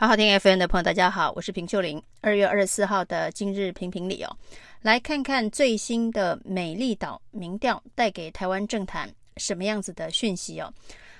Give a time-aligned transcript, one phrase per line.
[0.00, 2.02] 好好听 FM 的朋友，大家好，我是平秀玲。
[2.22, 4.34] 二月二十四号的今日评评理哦，
[4.80, 10.72] 来看看最新的美丽岛民调带给台湾政坛什么样子的讯息哦。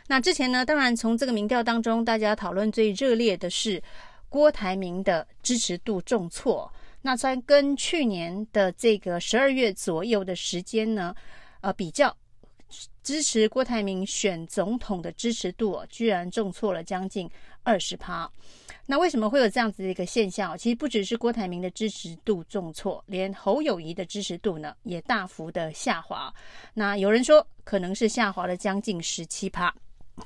[0.06, 3.82] 那之前呢，当然从这个民调当中，大家讨论最热烈的是
[4.30, 6.72] 郭台铭的支持度重挫。
[7.02, 11.14] 那在跟去年的这个十二月左右的时间呢，
[11.60, 12.16] 呃，比较。
[13.02, 17.28] 支持郭台铭选总统的支持度，居然重挫了将近
[17.64, 18.30] 二十趴。
[18.86, 20.56] 那为什么会有这样子的一个现象？
[20.58, 26.32] 其实不只是郭台铭的支持度重挫，连侯友宜的支持度呢也大幅的下滑。
[26.74, 29.72] 那有人说可能是下滑了将近十七趴。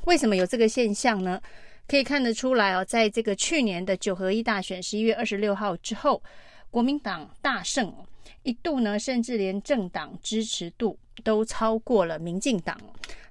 [0.04, 1.40] 为什么有这个现象呢？
[1.86, 6.22] 可以看得出来哦，在这个去年的九合一大选十一月二十六号之后，
[6.70, 7.94] 国民党大胜。
[8.42, 12.78] 一度呢，甚至连政党支持度都超过了民进党。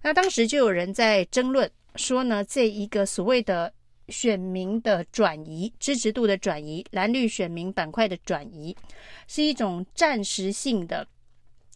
[0.02, 3.72] 那当时就有人在争论说呢，这一个所谓的
[4.13, 8.78] 选民的转移、支持度的转移、蓝绿选民板块的转移，
[9.28, 11.06] 是一种暂时性的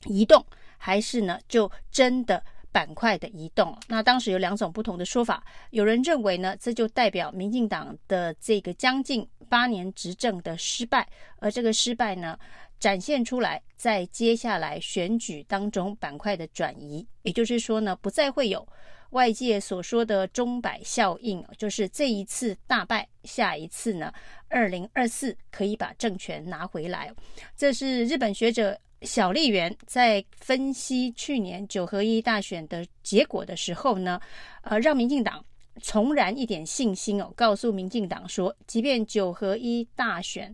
[0.06, 0.46] 移动，
[0.78, 3.76] 还是呢就真的板块的移动？
[3.88, 5.44] 那当时有两种不同的说法。
[5.72, 11.08] 有人认为呢，这就代表民进党的这个将近八年执政的失败，
[11.40, 12.38] 而这个失败呢，
[12.80, 18.68] 展现出来，在接下来选举当中板块的转移，也就是说呢，不再会有
[19.12, 24.12] 外界所说的钟摆效应，就是这一次大败，下一次呢，
[24.50, 27.12] 二零二四可以把政权拿回来。
[27.56, 34.20] 这是日本学者小笠原在分析去年九合一大选的结果的时候呢，
[34.64, 35.44] 呃，让民进党
[35.82, 40.54] 重燃一点信心哦，告诉民进党说，即便九合一大选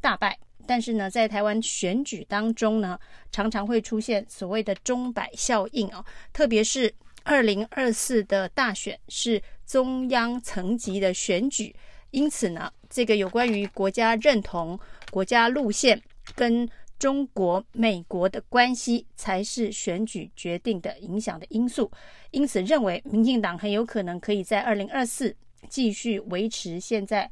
[0.00, 0.38] 大败。
[0.66, 2.98] 但是呢，在台湾选举当中呢，
[3.32, 6.94] 常常会出现所谓的钟摆效应哦，特别是
[7.28, 11.76] 二零二四的大选是中央层级的选举，
[12.10, 16.00] 因此呢，这个有关于国家认同、国家路线
[16.34, 16.66] 跟
[16.98, 21.92] 中国、美国的关系，才是选举决定的影响的因素。
[22.30, 25.36] 因此，认为民进党很有可能可以在二零二四
[25.68, 27.30] 继续维持现在。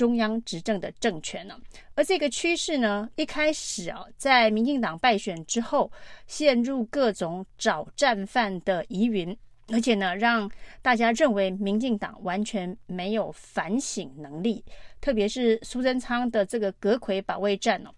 [0.00, 1.60] 中央执政的政权呢，
[1.94, 5.92] 而这个趋势呢，一开始啊，在民进党败选之后，
[6.26, 9.36] 陷入各种找战犯的疑云，
[9.68, 10.50] 而且呢，让
[10.80, 14.64] 大家认为民进党完全没有反省能力，
[15.02, 17.90] 特别是苏贞昌的这个阁揆保卫战哦，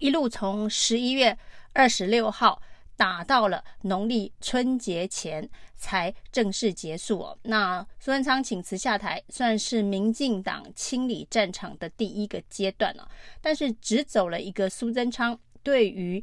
[0.00, 1.36] 一路从十一月
[1.74, 2.62] 二十六号。
[2.98, 7.38] 打到了农历春节前才正式结束哦。
[7.42, 13.08] 那苏贞昌请辞下台，算是民进党清理战场的第一个阶段了。
[13.40, 16.22] 但是只走了一个苏贞昌，对于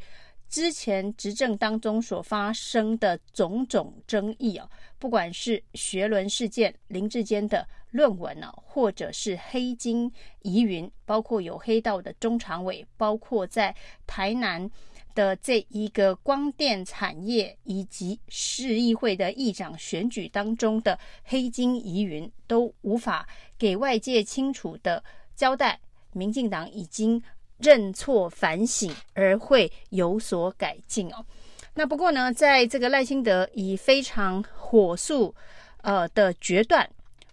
[0.49, 4.69] 之前执政当中所发生的种种争议哦，
[4.99, 10.11] 不管是学伦事件、林志坚的论文呢，或者是黑金
[10.41, 13.73] 疑云，包括有黑道的中常委，包括在
[14.05, 14.69] 台南。
[15.15, 23.27] 的这一个光电产业以及市议会的议长选举当中的黑金疑云都无法
[23.57, 25.03] 给外界清楚的
[25.35, 25.79] 交代，
[26.11, 27.19] 民进党已经
[27.57, 31.25] 认错反省而会有所改进哦。
[31.73, 35.33] 那不过呢，在这个赖清德以非常火速
[35.81, 36.89] 呃的决断，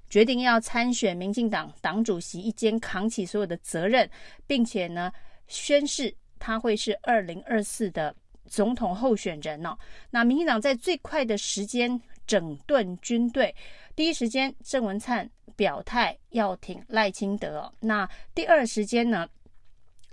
[0.09, 4.09] 决定要参选民进党党主席，一肩扛起所有的责任，
[4.47, 5.12] 并且呢
[5.47, 6.14] 宣誓。
[6.45, 8.13] 他会是二零二四的
[8.49, 9.79] 总统候选人哦。
[10.11, 13.55] 那民进党在最快的时间整顿军队，
[13.95, 17.73] 第一时间郑文灿表态要挺赖清德哦。
[17.79, 19.29] 那第二时间呢，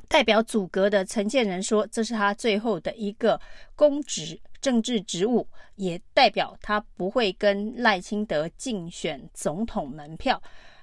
[0.08, 3.42] 代表组阁的陈建仁说，这是他最后的一个
[3.76, 5.48] 公职政治职务，
[5.78, 10.40] 也代表他不会跟赖清德竞选总统门票。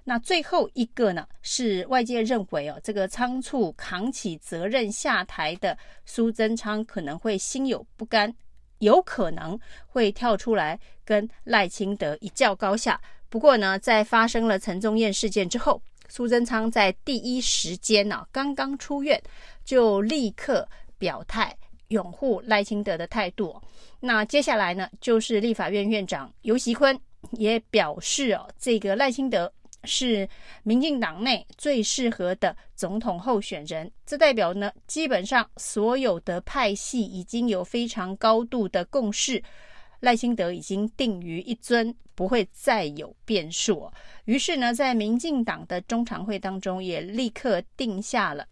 [0.09, 8.33] 那最后一个呢，是外界认为哦，这个仓促扛起责任下台的苏贞昌可能会心有不甘，
[8.79, 13.01] 有可能会跳出来跟赖清德一较高下。
[13.29, 19.21] 不过呢，在发生了陈宗彦事件之后，苏贞昌在第一时间呢，刚刚出院
[19.65, 21.53] 就立刻表态
[21.89, 23.61] 拥护赖清德的态度。
[23.99, 26.97] 那接下来呢，就是立法院院长游锡坤
[27.33, 29.53] 也表示哦，这个赖清德。
[29.87, 30.29] 是
[30.65, 39.43] 民进党内最适合的总统候选人，这代表呢，基本上所有的派系已经有非常高度的共识，
[40.01, 43.91] 赖清德已经定于一尊，不会再有变数。
[44.25, 48.47] 于是呢，在民进党的中常会当中，也立刻定下了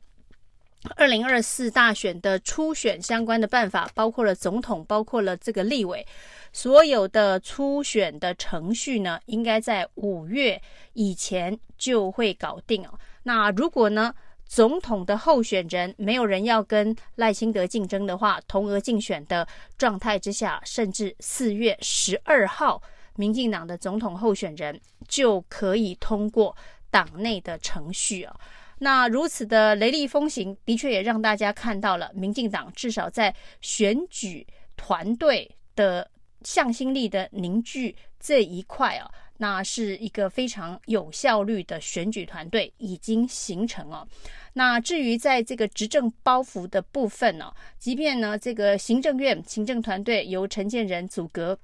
[0.96, 6.06] 二零二四大选的初选相关的办法，包括了总统，包括了这个立委。
[6.54, 10.62] 所有的初选的程序呢，应该在五月
[10.92, 12.98] 以前就会搞定哦。
[13.24, 14.14] 那如果呢，
[14.46, 19.46] 总统的候选人没有人要跟赖清德竞争的话，同额竞选的
[19.76, 22.80] 状态之下，甚至四月十二号，
[23.16, 26.56] 民进党的总统候选人就可以通过
[26.88, 28.36] 党内的程序哦。
[28.78, 34.46] 那如此的雷厉风行，的确也让大家看到了民进党至少在选举
[34.76, 36.08] 团队的
[36.44, 44.06] 向心力的凝聚这一块啊，那是一个非常有效率的选举团队已经形成哦。
[44.52, 51.58] 那至于在这个执政包袱的部分呢，即便呢这个行政院行政团队由陈建仁组阁，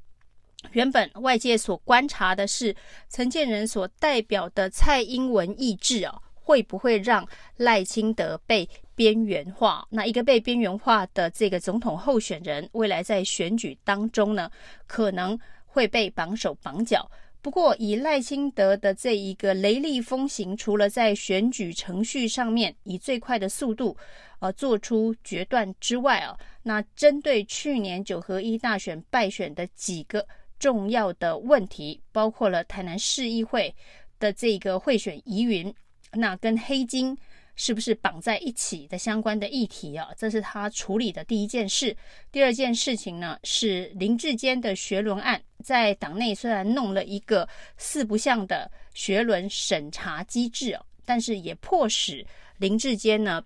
[0.72, 2.74] 原本外界所观察的是
[3.08, 6.20] 陈建仁所代表的蔡英文意志啊。
[6.42, 7.24] 会不会让
[7.58, 8.68] 赖清德被
[9.00, 9.82] 边缘化？
[9.88, 14.50] 那一个被边缘化的这个总统候选人，未来在选举当中呢，
[14.86, 17.10] 可能会被绑手绑脚。
[17.40, 23.96] 不过，以赖清德的这一个雷厉风行，除了在选举程序上面以最快的速度
[24.38, 30.26] 呃做出决断之外啊，那针对去年九合一大选败选的几个
[30.58, 33.74] 重要的问题，包括了台南市议会
[34.18, 35.74] 的这个贿选疑云。
[36.12, 37.16] 那跟黑金
[37.62, 40.08] 是不是绑在一起的相关的议题啊？
[40.16, 41.94] 这是他处理的第一件事。
[42.32, 47.46] 第二件事情呢，是林志坚的学伦案，在党内虽然弄了一个
[47.76, 52.26] 四不像的学伦审查机制哦，但是也迫使
[52.56, 53.44] 林志坚呢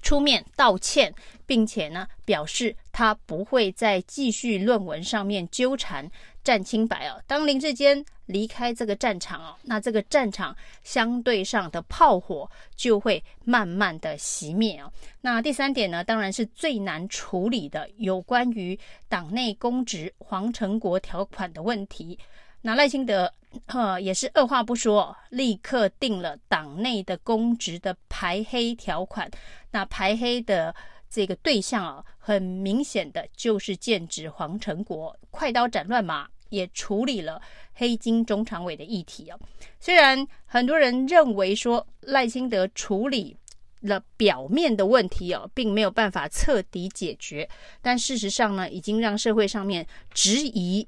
[0.00, 1.12] 出面道歉，
[1.44, 6.08] 并且呢表示他不会再继续论文上面纠缠。
[6.44, 12.46] 战清白哦，当林志坚离开这个战场哦，那这个战场相对上的炮火
[12.76, 14.92] 就会慢慢的熄灭哦。
[15.22, 22.18] 那第三点呢，当然是最难处理的，有关于党内公职黄成国条款的问题。
[22.60, 23.32] 那赖清德
[23.66, 29.30] 呃也是二话不说，立刻定了党内的公职的排黑条款。
[29.70, 30.74] 那排黑的
[31.14, 36.28] 这个对象啊，很明显的就是剑指黄成国，快刀斩乱麻。
[36.50, 39.38] 也处理了黑金中常委的议题哦。
[39.80, 43.36] 虽然很多人认为说赖清德处理
[43.80, 47.48] 了表面的问题哦，并没有办法彻底解决，
[47.82, 50.86] 但事实上呢，已经让社会上面质疑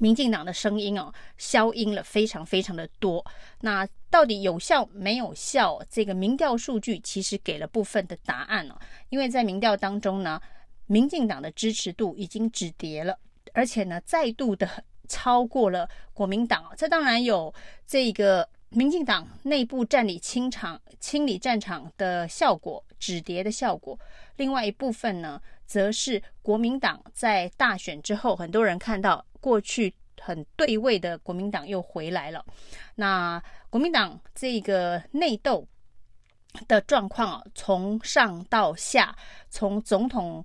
[0.00, 3.24] 民进党的声音哦，消音了非常非常的多。
[3.60, 5.78] 那到底有效没有效？
[5.90, 8.74] 这个民调数据其实给了部分的答案哦。
[9.10, 10.40] 因为在民调当中呢，
[10.86, 13.18] 民进党的支持度已经止跌了。
[13.52, 14.68] 而且呢，再度的
[15.06, 17.52] 超过了国民党，这当然有
[17.86, 23.98] 这个民进党内部战理清场、清理战场的效果，止跌的效果。
[24.36, 32.44] 另外一部分呢，则是国民党在大选之后，很多人看到过去很对位的国民党又回来了。
[32.94, 35.66] 那国民党这个内斗
[36.68, 39.16] 的状况啊，从上到下，
[39.48, 40.44] 从总统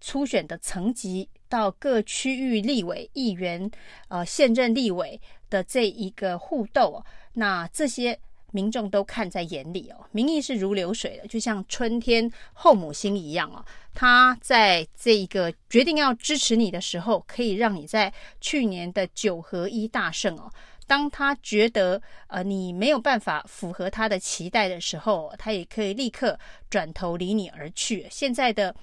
[0.00, 1.28] 初选的层级。
[1.50, 3.70] 到各区域立委、议员、
[4.08, 5.20] 呃现任立委
[5.50, 7.04] 的这一个互斗，
[7.34, 8.18] 那这些
[8.52, 10.06] 民众都看在眼里哦。
[10.12, 13.64] 民意是如流水的，就像春天后母心一样哦。
[13.92, 20.50] 他在这个决定要支持你的时候，可以让你在去年的九合一大胜哦。
[20.86, 26.38] 当他觉得呃你没有办法符合他的期待的时候，他也可以立刻
[26.68, 28.06] 转头离你而去。
[28.10, 28.74] 现在的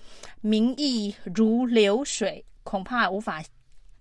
[0.42, 2.44] 民意如流水。
[2.68, 3.42] 恐怕无法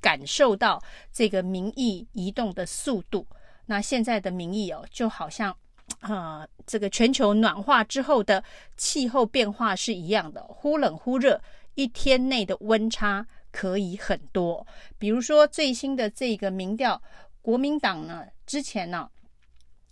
[0.00, 0.82] 感受到
[1.12, 3.24] 这个民意移动的速度。
[3.66, 5.56] 那现在的民意哦，就好像、
[6.00, 8.42] 呃，这个全球暖化之后的
[8.76, 11.40] 气候变化是一样的，忽冷忽热，
[11.76, 14.66] 一天内的温差可以很多。
[14.98, 17.00] 比如说最新的这个民调，
[17.40, 19.08] 国民党呢之前呢。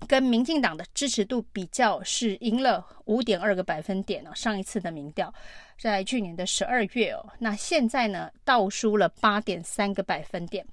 [0.06, 4.30] 跟民进党的支持度比较，是赢了五点二个百分点哦。
[4.34, 5.32] 上一次的民调
[5.78, 10.66] 在去年的十二月哦，那现在呢倒输了八点三个百分点。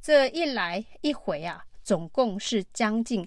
[0.00, 3.26] 这一来一回啊，总共是将近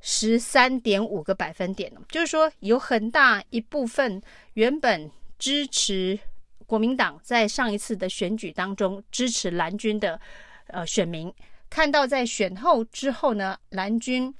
[0.00, 1.92] 十三点五个百分点。
[2.08, 4.20] 就是说，有很大一部分
[4.54, 6.18] 原本支持
[6.66, 10.20] 国民党在上一次的选举当中支持蓝军的
[10.66, 11.32] 呃选民，
[11.68, 14.34] 看到在选后之后呢，蓝军。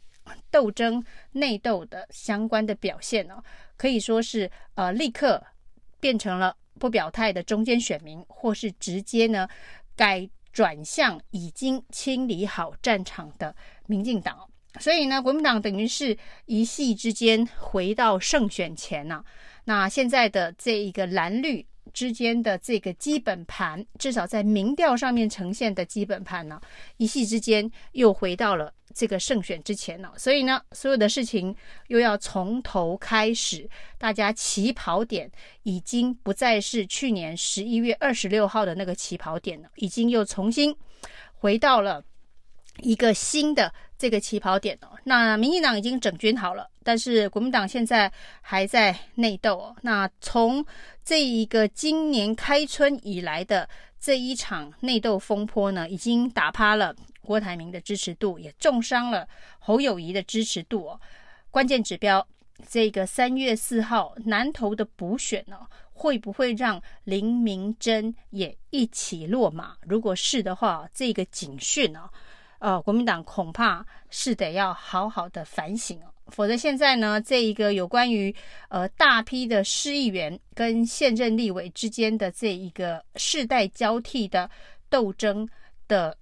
[0.50, 3.42] 斗争内斗的相关的表现呢、
[3.76, 5.42] 可以说是呃立刻
[6.00, 9.48] 变成了不表态的中间选民，或是直接呢
[9.96, 13.54] 改转向已经清理好战场的
[13.86, 14.48] 民进党。
[14.78, 19.24] 所以呢，国民党等于是一夕之间回到胜选前呐、
[19.64, 26.60] 那现在的这一个蓝绿之间的这个基本盘，至少在民调上面呈现的基本盘呢，
[26.96, 30.12] 一夕之间又回到了这个胜选之前了。
[30.16, 31.54] 所以呢，所有的事情
[31.88, 33.68] 又要从头开始，
[33.98, 35.30] 大家起跑点
[35.62, 40.74] 已经不再是去年十一月二十六号的那个起跑点了，已经又重新
[41.34, 42.02] 回到了
[42.78, 44.92] 一个新的这个起跑点了。
[45.04, 46.68] 那民进党已经整军好了。
[46.90, 49.76] 但是国民党现在还在内斗哦。
[49.82, 50.66] 那从
[51.04, 53.68] 这一个今年开春以来的
[54.00, 56.92] 这一场内斗风波呢，已经打趴了
[57.22, 59.24] 郭台铭的支持度，也重伤了
[59.60, 61.00] 侯友谊的支持度哦。
[61.48, 62.26] 关键指标，
[62.68, 65.60] 这个三月四号南投的补选呢，
[65.92, 69.76] 会不会让林明珍也一起落马？
[69.82, 72.10] 如果是的话，这个警讯呢，
[72.58, 76.10] 呃，国民党恐怕是得要好好的反省哦。
[76.30, 78.34] 否则，现在呢，这一个有关于
[78.68, 84.48] 呃大批的市议员跟现任立委之间的这一个世代交替的
[84.88, 85.48] 斗争
[85.88, 86.16] 的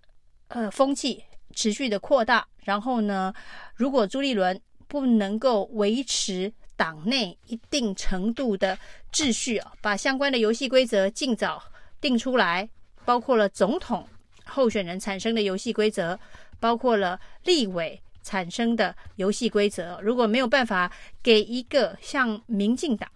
[0.49, 1.23] 呃风气
[1.55, 3.33] 持续的扩大，然后呢，
[3.75, 8.79] 如果朱立伦不能够维持党内一定程度的
[9.13, 11.63] 秩序啊，把相关的游戏规则尽早
[12.01, 12.69] 定出来，
[13.05, 14.07] 包括了总统
[14.45, 16.19] 候选人产生的游戏规则，
[16.59, 18.01] 包括了立委。
[18.23, 20.91] 产生的游戏规则，如果没有办法
[21.23, 23.09] 给一个像民进党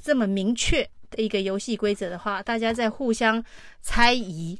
[0.00, 3.44] 这么明确的一个游戏规则的话，大家在互相
[3.80, 4.58] 猜疑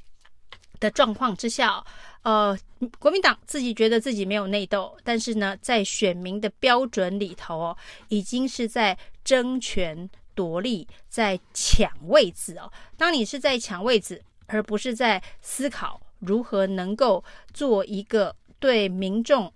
[0.79, 1.85] 的状况之下，
[2.23, 2.59] 呃，
[2.99, 7.77] 国民党自己觉得自己没有内斗，但是呢，在选民的标准里头哦，
[8.09, 12.73] 已经是在争权夺利，在抢位置哦。
[12.97, 17.23] 当你是在抢位置，而不是在思考如何能够
[17.55, 19.53] 做一个对民众。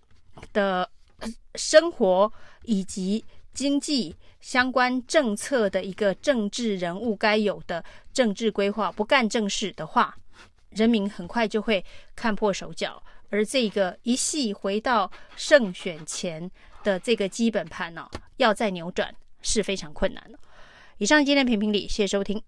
[0.53, 0.89] 的
[1.55, 10.17] 生活以及经济相关政策的一个政治人物该有的政治规划，不干正事的话，
[10.71, 13.03] 人民很快就会看破手脚。
[13.31, 16.49] 而这个一系回到胜选前
[16.85, 19.13] 的这个基本盘呢、哦，要再扭转
[19.43, 20.39] 是非常困难的。
[20.99, 22.41] 以上今天评评理，谢谢收听。